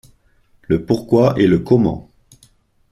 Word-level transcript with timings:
Le 0.63 0.83
pourquoi 0.83 1.39
et 1.39 1.45
le 1.45 1.59
comment. 1.59 2.09